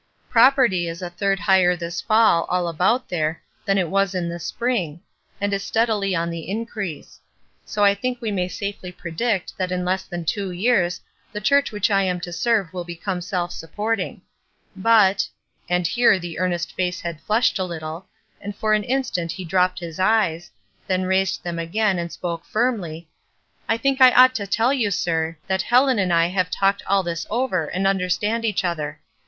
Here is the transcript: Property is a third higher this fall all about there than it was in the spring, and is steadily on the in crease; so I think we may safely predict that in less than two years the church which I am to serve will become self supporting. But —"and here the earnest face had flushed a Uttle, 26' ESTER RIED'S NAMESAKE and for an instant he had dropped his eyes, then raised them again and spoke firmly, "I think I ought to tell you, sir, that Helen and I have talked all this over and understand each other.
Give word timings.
Property 0.31 0.87
is 0.87 1.03
a 1.03 1.11
third 1.11 1.41
higher 1.41 1.75
this 1.75 2.01
fall 2.01 2.45
all 2.49 2.67
about 2.67 3.07
there 3.07 3.39
than 3.65 3.77
it 3.77 3.87
was 3.87 4.15
in 4.15 4.27
the 4.29 4.39
spring, 4.39 4.99
and 5.39 5.53
is 5.53 5.61
steadily 5.61 6.15
on 6.15 6.31
the 6.31 6.39
in 6.49 6.65
crease; 6.65 7.19
so 7.65 7.83
I 7.83 7.93
think 7.93 8.19
we 8.19 8.31
may 8.31 8.47
safely 8.47 8.91
predict 8.91 9.55
that 9.59 9.71
in 9.71 9.85
less 9.85 10.01
than 10.01 10.25
two 10.25 10.49
years 10.49 11.01
the 11.31 11.39
church 11.39 11.71
which 11.71 11.91
I 11.91 12.01
am 12.01 12.19
to 12.21 12.33
serve 12.33 12.73
will 12.73 12.83
become 12.83 13.21
self 13.21 13.51
supporting. 13.51 14.23
But 14.75 15.27
—"and 15.69 15.85
here 15.85 16.17
the 16.17 16.39
earnest 16.39 16.73
face 16.73 17.01
had 17.01 17.21
flushed 17.21 17.59
a 17.59 17.61
Uttle, 17.61 17.67
26' 17.69 17.77
ESTER 17.77 17.89
RIED'S 17.91 18.07
NAMESAKE 18.41 18.45
and 18.45 18.55
for 18.55 18.73
an 18.73 18.83
instant 18.85 19.31
he 19.33 19.43
had 19.43 19.49
dropped 19.51 19.79
his 19.81 19.99
eyes, 19.99 20.49
then 20.87 21.03
raised 21.03 21.43
them 21.43 21.59
again 21.59 21.99
and 21.99 22.11
spoke 22.11 22.43
firmly, 22.45 23.07
"I 23.69 23.77
think 23.77 24.01
I 24.01 24.09
ought 24.13 24.33
to 24.33 24.47
tell 24.47 24.73
you, 24.73 24.89
sir, 24.89 25.37
that 25.45 25.61
Helen 25.61 25.99
and 25.99 26.11
I 26.11 26.25
have 26.29 26.49
talked 26.49 26.81
all 26.87 27.03
this 27.03 27.27
over 27.29 27.65
and 27.67 27.85
understand 27.85 28.43
each 28.43 28.63
other. 28.63 28.99